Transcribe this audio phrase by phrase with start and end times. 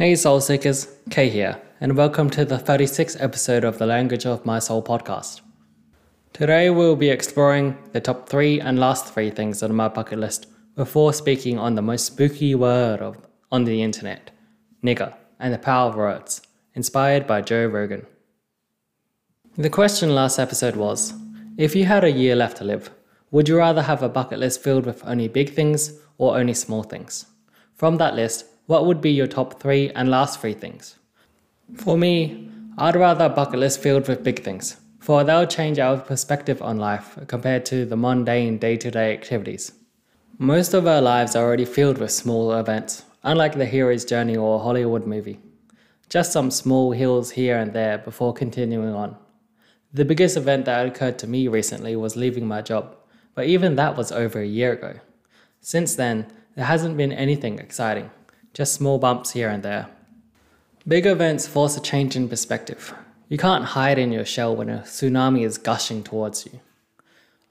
[0.00, 4.46] Hey Soul Seekers, Kay here, and welcome to the 36th episode of the Language of
[4.46, 5.42] My Soul podcast.
[6.32, 10.46] Today we'll be exploring the top three and last three things on my bucket list
[10.74, 13.18] before speaking on the most spooky word of,
[13.52, 14.30] on the internet,
[14.82, 16.40] nigger, and the power of words,
[16.74, 18.06] inspired by Joe Rogan.
[19.58, 21.12] The question last episode was
[21.58, 22.88] if you had a year left to live,
[23.30, 26.84] would you rather have a bucket list filled with only big things or only small
[26.84, 27.26] things?
[27.74, 30.94] From that list, what would be your top three and last three things?
[31.74, 35.98] For me, I'd rather a bucket list filled with big things, for they'll change our
[35.98, 39.72] perspective on life compared to the mundane day to day activities.
[40.38, 44.54] Most of our lives are already filled with small events, unlike the hero's journey or
[44.54, 45.40] a Hollywood movie.
[46.08, 49.16] Just some small hills here and there before continuing on.
[49.92, 52.94] The biggest event that occurred to me recently was leaving my job,
[53.34, 55.00] but even that was over a year ago.
[55.60, 58.10] Since then, there hasn't been anything exciting
[58.52, 59.88] just small bumps here and there.
[60.86, 62.94] Big events force a change in perspective.
[63.28, 66.60] You can't hide in your shell when a tsunami is gushing towards you.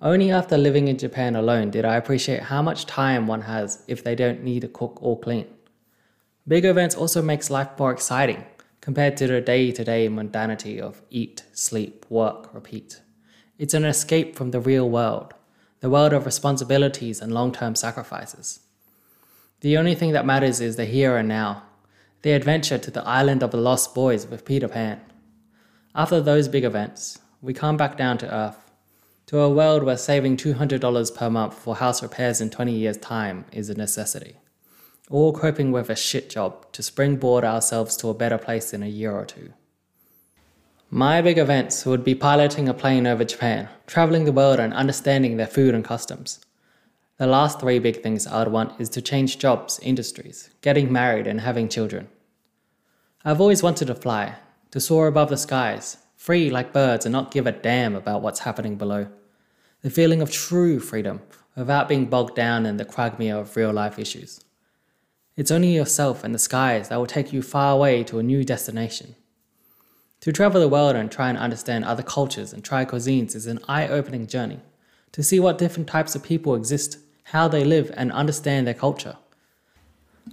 [0.01, 4.03] Only after living in Japan alone did I appreciate how much time one has if
[4.03, 5.47] they don't need to cook or clean.
[6.47, 8.45] Big events also makes life more exciting
[8.81, 13.01] compared to the day-to-day mundanity of eat, sleep, work, repeat.
[13.57, 15.33] It's an escape from the real world,
[15.81, 18.61] the world of responsibilities and long-term sacrifices.
[19.61, 21.63] The only thing that matters is the here and now,
[22.21, 25.01] the adventure to the island of the lost boys with Peter Pan.
[25.93, 28.71] After those big events, we come back down to earth,
[29.25, 33.43] to a world where saving $200 per month for house repairs in 20 years' time
[33.51, 34.37] is a necessity,
[35.09, 38.87] or coping with a shit job to springboard ourselves to a better place in a
[38.87, 39.51] year or two.
[40.89, 45.35] My big events would be piloting a plane over Japan, traveling the world and understanding
[45.35, 46.39] their food and customs
[47.19, 51.41] the last three big things I'd want is to change jobs, industries, getting married, and
[51.41, 52.07] having children.
[53.25, 54.35] I've always wanted to fly,
[54.71, 58.39] to soar above the skies, free like birds and not give a damn about what's
[58.39, 59.09] happening below.
[59.81, 61.21] The feeling of true freedom
[61.57, 64.39] without being bogged down in the quagmire of real life issues.
[65.35, 68.45] It's only yourself and the skies that will take you far away to a new
[68.45, 69.15] destination.
[70.21, 73.59] To travel the world and try and understand other cultures and try cuisines is an
[73.67, 74.61] eye opening journey.
[75.11, 79.17] To see what different types of people exist how they live and understand their culture.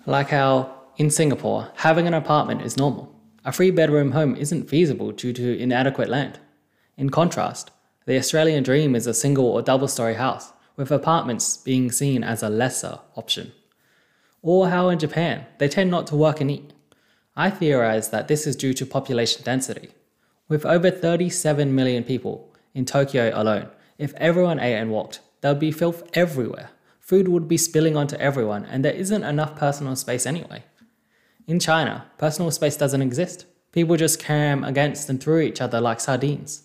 [0.07, 3.15] Like how, in Singapore, having an apartment is normal.
[3.45, 6.39] A three bedroom home isn't feasible due to inadequate land.
[6.97, 7.71] In contrast,
[8.07, 12.43] the Australian dream is a single or double story house, with apartments being seen as
[12.43, 13.53] a lesser option.
[14.43, 16.73] Or how in Japan, they tend not to work and eat.
[17.37, 19.91] I theorize that this is due to population density.
[20.49, 25.61] With over 37 million people in Tokyo alone, if everyone ate and walked, there would
[25.61, 26.71] be filth everywhere
[27.06, 30.65] food would be spilling onto everyone, and there isn't enough personal space anyway.
[31.47, 33.47] In China, personal space doesn't exist.
[33.71, 36.65] People just cram against and through each other like sardines.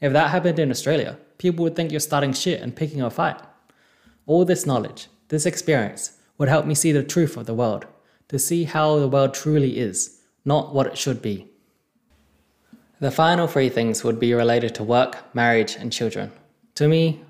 [0.00, 3.40] If that happened in Australia, people would think you're starting shit and picking a fight.
[4.26, 7.86] All this knowledge, this experience, would help me see the truth of the world,
[8.28, 11.48] to see how the world truly is, not what it should be.
[13.00, 16.30] The final three things would be related to work, marriage, and children.
[16.74, 17.22] To me,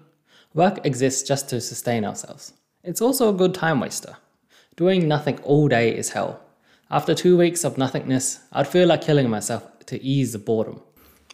[0.59, 2.53] Work exists just to sustain ourselves.
[2.83, 4.17] It's also a good time waster.
[4.75, 6.41] Doing nothing all day is hell.
[6.91, 10.83] After two weeks of nothingness, I'd feel like killing myself to ease the boredom.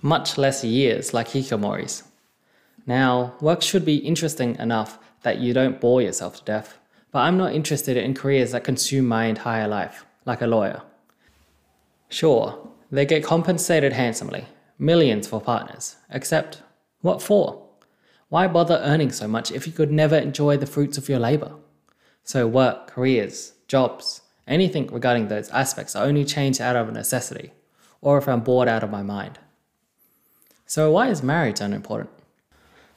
[0.03, 2.03] Much less years like Hikikomori's.
[2.87, 6.77] Now, work should be interesting enough that you don't bore yourself to death,
[7.11, 10.83] but I'm not interested in careers that consume my entire life, like a lawyer.
[12.11, 14.45] Sure, they get compensated handsomely,
[14.79, 16.61] millions for partners, except
[17.01, 17.64] what for?
[18.35, 21.53] Why bother earning so much if you could never enjoy the fruits of your labor?
[22.25, 27.53] So, work, careers, jobs, anything regarding those aspects are only changed out of necessity,
[28.01, 29.39] or if I'm bored out of my mind.
[30.67, 32.11] So, why is marriage unimportant?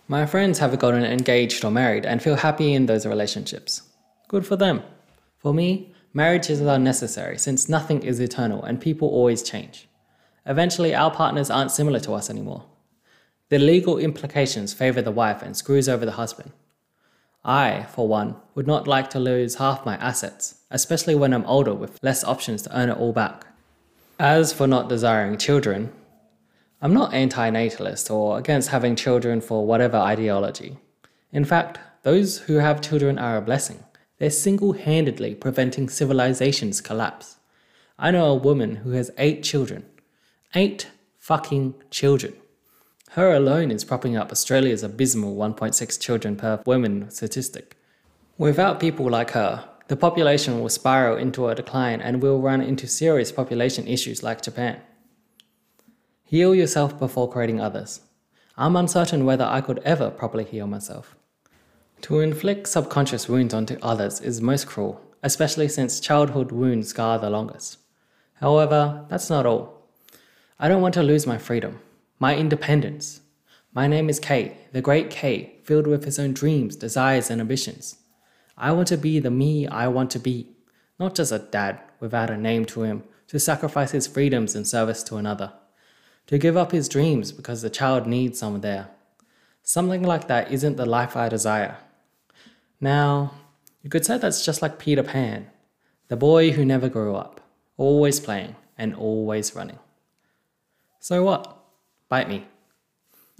[0.07, 3.83] My friends have gotten engaged or married and feel happy in those relationships.
[4.28, 4.81] Good for them.
[5.37, 9.87] For me, marriage is unnecessary since nothing is eternal and people always change.
[10.47, 12.66] Eventually, our partners aren't similar to us anymore.
[13.49, 16.52] The legal implications favor the wife and screws over the husband.
[17.46, 21.73] I, for one, would not like to lose half my assets, especially when I'm older
[21.73, 23.46] with less options to earn it all back.
[24.20, 25.94] As for not desiring children,
[26.82, 30.78] I'm not anti natalist or against having children for whatever ideology.
[31.32, 33.84] In fact, those who have children are a blessing.
[34.17, 37.38] They're single handedly preventing civilization's collapse.
[37.97, 39.85] I know a woman who has eight children.
[40.53, 42.34] Eight fucking children.
[43.11, 47.75] Her alone is propping up Australia's abysmal 1.6 children per woman statistic.
[48.37, 52.87] Without people like her, the population will spiral into a decline and will run into
[52.87, 54.81] serious population issues like Japan.
[56.25, 58.01] Heal yourself before creating others.
[58.57, 61.15] I'm uncertain whether I could ever properly heal myself.
[62.01, 67.29] To inflict subconscious wounds onto others is most cruel, especially since childhood wounds scar the
[67.29, 67.77] longest.
[68.35, 69.87] However, that's not all.
[70.59, 71.79] I don't want to lose my freedom,
[72.19, 73.22] my independence.
[73.73, 77.97] My name is Kay, the great Kay, filled with his own dreams, desires, and ambitions.
[78.58, 80.55] I want to be the me I want to be,
[80.99, 85.03] not just a dad without a name to him to sacrifice his freedoms in service
[85.03, 85.53] to another
[86.28, 88.90] to give up his dreams because the child needs someone there.
[89.64, 91.78] Something like that isn't the life I desire.
[92.79, 93.34] Now,
[93.81, 95.47] you could say that's just like Peter Pan,
[96.09, 97.41] the boy who never grew up,
[97.78, 99.79] always playing and always running.
[100.99, 101.56] So what?
[102.09, 102.45] Bite me.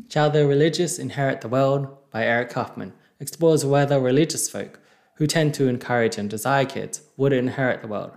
[0.10, 4.80] Shall the Religious Inherit the World by Eric Kaufmann explores whether religious folk
[5.16, 8.12] who tend to encourage and desire kids would inherit the world.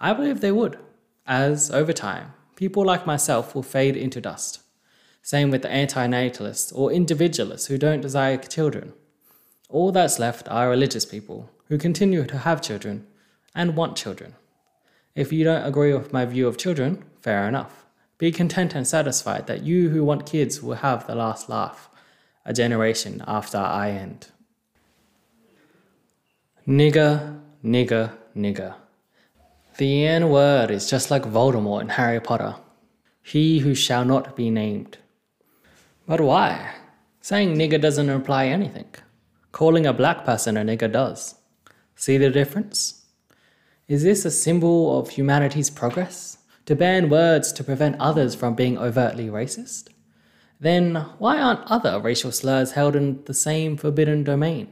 [0.00, 0.78] I believe they would,
[1.26, 4.60] as over time, people like myself will fade into dust.
[5.22, 8.94] Same with the anti-natalists or individualists who don't desire children.
[9.68, 13.06] All that's left are religious people who continue to have children
[13.54, 14.34] and want children.
[15.14, 17.85] If you don't agree with my view of children, fair enough.
[18.18, 21.90] Be content and satisfied that you who want kids will have the last laugh,
[22.44, 24.28] a generation after I end.
[26.66, 28.74] Nigger, nigger, nigger.
[29.76, 32.56] The N word is just like Voldemort in Harry Potter.
[33.22, 34.96] He who shall not be named.
[36.06, 36.74] But why?
[37.20, 38.86] Saying nigger doesn't imply anything.
[39.52, 41.34] Calling a black person a nigger does.
[41.94, 43.04] See the difference?
[43.88, 46.35] Is this a symbol of humanity's progress?
[46.66, 49.88] To ban words to prevent others from being overtly racist?
[50.60, 54.68] Then why aren't other racial slurs held in the same forbidden domain?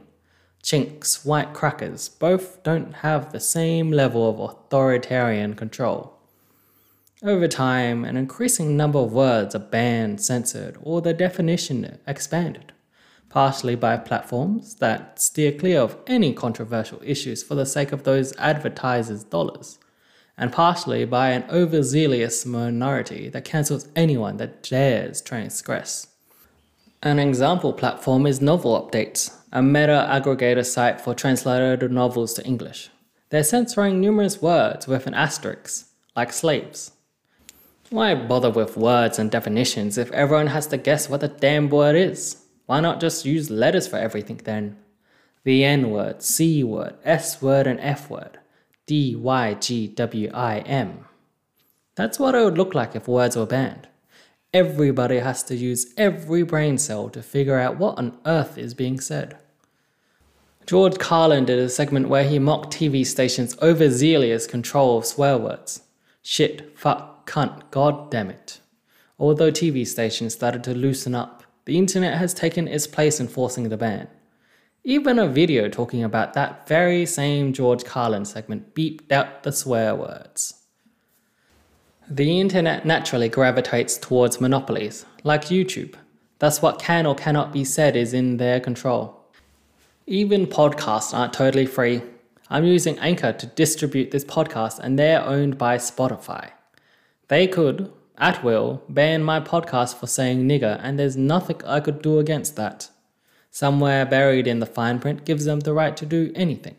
[0.65, 6.17] chinks, white crackers, both don't have the same level of authoritarian control.
[7.21, 12.73] Over time, an increasing number of words are banned, censored, or their definition expanded,
[13.29, 18.35] partially by platforms that steer clear of any controversial issues for the sake of those
[18.37, 19.77] advertisers' dollars,
[20.37, 26.07] and partially by an overzealous minority that cancels anyone that dares transgress.
[27.01, 32.89] An example platform is Novel Updates, a meta aggregator site for translated novels to English.
[33.29, 36.91] They're censoring numerous words with an asterisk, like slaves.
[37.89, 41.95] Why bother with words and definitions if everyone has to guess what the damn word
[41.95, 42.43] is?
[42.65, 44.77] Why not just use letters for everything then?
[45.43, 48.39] The N word, C word, S word, and F word.
[48.85, 51.05] D, Y, G, W, I, M.
[51.95, 53.87] That's what it would look like if words were banned.
[54.53, 58.99] Everybody has to use every brain cell to figure out what on earth is being
[58.99, 59.37] said.
[60.65, 65.81] George Carlin did a segment where he mocked TV stations' overzealous control of swear words.
[66.23, 68.59] Shit, fuck, cunt, god damn it.
[69.19, 73.69] Although TV stations started to loosen up, the internet has taken its place in forcing
[73.69, 74.07] the ban.
[74.87, 79.95] Even a video talking about that very same George Carlin segment beeped out the swear
[79.95, 80.61] words.
[82.07, 85.95] The internet naturally gravitates towards monopolies, like YouTube.
[86.37, 89.25] Thus, what can or cannot be said is in their control.
[90.05, 92.03] Even podcasts aren't totally free.
[92.51, 96.51] I'm using Anchor to distribute this podcast, and they're owned by Spotify.
[97.27, 102.03] They could, at will, ban my podcast for saying nigger, and there's nothing I could
[102.03, 102.91] do against that.
[103.55, 106.75] Somewhere buried in the fine print gives them the right to do anything.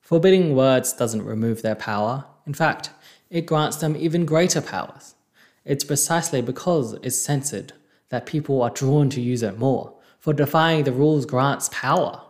[0.00, 2.24] Forbidding words doesn't remove their power.
[2.46, 2.90] In fact,
[3.30, 5.16] it grants them even greater powers.
[5.64, 7.72] It's precisely because it's censored
[8.10, 12.22] that people are drawn to use it more for defying the rules grants power.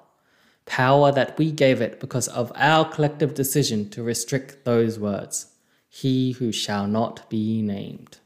[0.65, 5.53] Power that we gave it because of our collective decision to restrict those words.
[5.91, 8.17] He who shall not be named.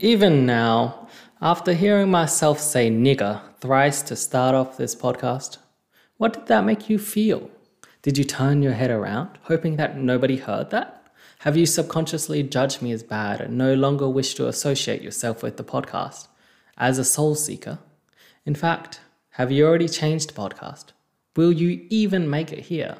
[0.00, 1.08] Even now,
[1.40, 5.58] after hearing myself say nigger thrice to start off this podcast,
[6.16, 7.50] what did that make you feel?
[8.00, 11.12] Did you turn your head around, hoping that nobody heard that?
[11.40, 15.58] Have you subconsciously judged me as bad and no longer wish to associate yourself with
[15.58, 16.28] the podcast
[16.78, 17.80] as a soul seeker?
[18.46, 19.00] In fact,
[19.32, 20.86] have you already changed podcast?
[21.36, 22.96] Will you even make it here?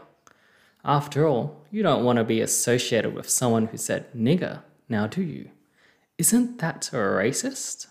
[0.85, 5.23] After all, you don't want to be associated with someone who said nigger, now do
[5.23, 5.51] you?
[6.19, 7.87] Isn't that racist?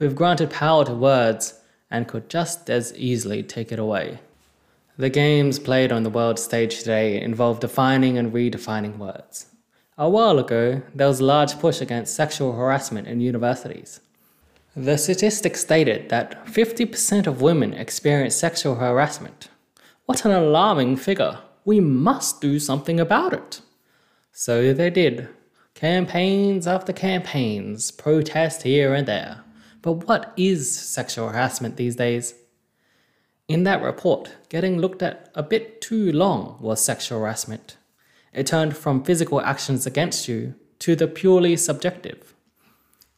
[0.00, 4.18] We've granted power to words and could just as easily take it away.
[4.98, 9.46] The games played on the world stage today involve defining and redefining words.
[9.96, 14.00] A while ago, there was a large push against sexual harassment in universities.
[14.74, 19.48] The statistics stated that 50% of women experience sexual harassment,
[20.06, 21.38] What an alarming figure.
[21.64, 23.60] We must do something about it.
[24.32, 25.28] So they did.
[25.74, 29.43] Campaigns after campaigns, protest here and there.
[29.84, 32.32] But what is sexual harassment these days?
[33.48, 37.76] In that report, getting looked at a bit too long was sexual harassment.
[38.32, 42.32] It turned from physical actions against you to the purely subjective.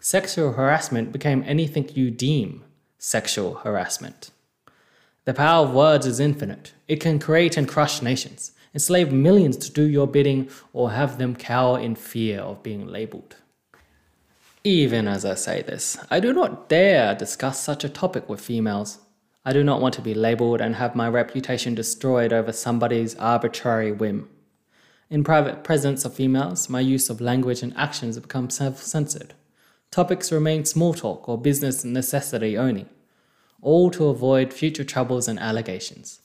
[0.01, 2.65] Sexual harassment became anything you deem
[2.99, 4.33] sexual harassment.
[5.25, 6.73] The power of words is infinite.
[6.89, 11.37] It can create and crush nations, enslave millions to do your bidding, or have them
[11.37, 13.37] cower in fear of being labeled.
[14.67, 18.99] Even as I say this, I do not dare discuss such a topic with females.
[19.45, 23.93] I do not want to be labeled and have my reputation destroyed over somebody's arbitrary
[23.93, 24.29] whim.
[25.09, 29.35] In private presence of females, my use of language and actions become self censored.
[29.93, 32.87] Topics remain small talk or business necessity only,
[33.63, 36.23] all to avoid future troubles and allegations.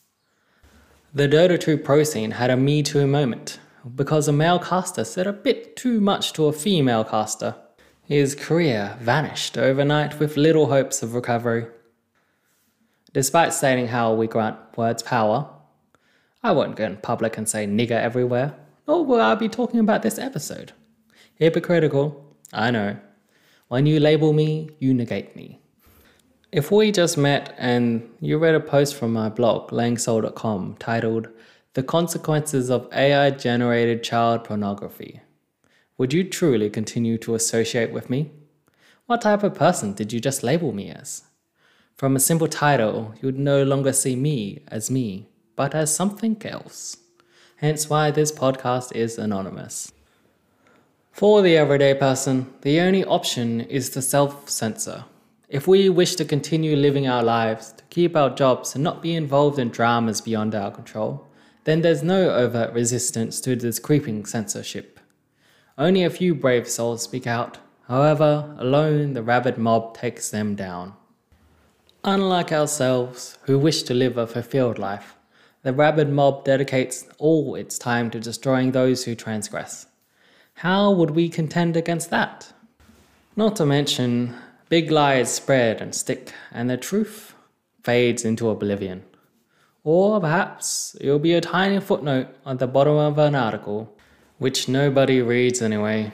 [1.13, 3.59] The Dota 2 pro scene had a Me Too moment
[3.95, 7.53] because a male caster said a bit too much to a female caster.
[8.11, 11.67] His career vanished overnight with little hopes of recovery.
[13.13, 15.49] Despite stating how we grant words power,
[16.43, 18.53] I won't go in public and say nigger everywhere,
[18.85, 20.73] nor will I be talking about this episode.
[21.35, 22.97] Hypocritical, I know.
[23.69, 25.61] When you label me, you negate me.
[26.51, 31.29] If we just met and you read a post from my blog, langsoul.com, titled
[31.75, 35.21] The Consequences of AI Generated Child Pornography,
[36.01, 38.31] would you truly continue to associate with me?
[39.05, 41.25] What type of person did you just label me as?
[41.95, 46.41] From a simple title, you would no longer see me as me, but as something
[46.43, 46.97] else.
[47.57, 49.91] Hence why this podcast is anonymous.
[51.11, 55.05] For the everyday person, the only option is to self censor.
[55.49, 59.13] If we wish to continue living our lives, to keep our jobs, and not be
[59.13, 61.27] involved in dramas beyond our control,
[61.65, 64.97] then there's no overt resistance to this creeping censorship.
[65.81, 67.57] Only a few brave souls speak out.
[67.87, 70.93] However, alone the rabid mob takes them down.
[72.03, 75.15] Unlike ourselves, who wish to live a fulfilled life,
[75.63, 79.87] the rabid mob dedicates all its time to destroying those who transgress.
[80.53, 82.53] How would we contend against that?
[83.35, 84.35] Not to mention,
[84.69, 87.33] big lies spread and stick, and the truth
[87.83, 89.03] fades into oblivion.
[89.83, 93.97] Or perhaps it'll be a tiny footnote at the bottom of an article,
[94.41, 96.11] which nobody reads anyway.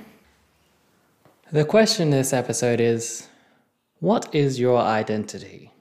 [1.50, 3.30] The question this episode is
[4.02, 5.72] What is your identity?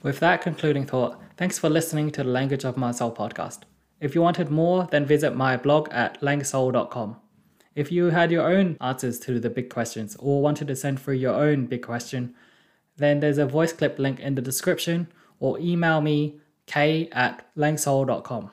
[0.00, 3.62] With that concluding thought, thanks for listening to the Language of My Soul podcast.
[4.00, 7.16] If you wanted more, then visit my blog at langsoul.com.
[7.74, 11.14] If you had your own answers to the big questions or wanted to send through
[11.14, 12.36] your own big question,
[12.98, 15.08] then there's a voice clip link in the description
[15.40, 18.52] or email me k at langsoul.com.